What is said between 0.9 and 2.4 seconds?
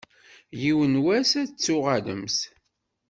n wass ad d-tuɣalemt.